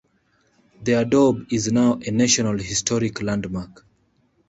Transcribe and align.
The 0.83 0.93
adobe 0.93 1.45
is 1.51 1.71
now 1.71 1.99
a 2.03 2.09
National 2.09 2.57
Historic 2.57 3.21
Landmark. 3.21 3.85